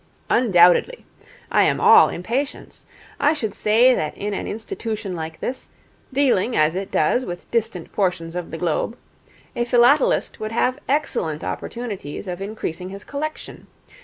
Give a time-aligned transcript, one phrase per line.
[0.31, 1.05] 'Undoubtedly.
[1.51, 2.85] I am all impatience.
[3.19, 5.69] I should say that in an institution like this,
[6.11, 8.97] dealing as it does with distant portions of the globe,
[9.55, 13.67] a philatelist would have excellent opportunities of increasing his collection.